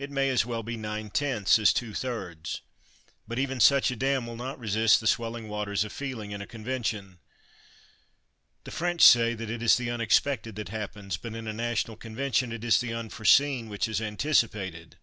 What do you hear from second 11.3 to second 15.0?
in a national convention it is the unforeseen which is anticipated.